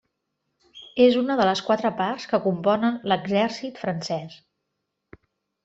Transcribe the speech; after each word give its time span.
És 1.07 1.17
una 1.19 1.35
de 1.41 1.45
les 1.49 1.61
quatre 1.67 1.91
parts 1.99 2.25
que 2.33 2.41
componen 2.47 2.97
l'exèrcit 3.13 3.81
francès. 3.85 4.43